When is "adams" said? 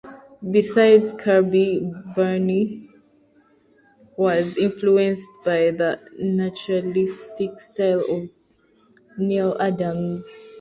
9.59-10.25